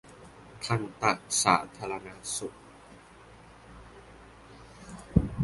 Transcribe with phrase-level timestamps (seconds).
[0.63, 1.03] ทันต
[1.43, 2.55] สาธารณสุข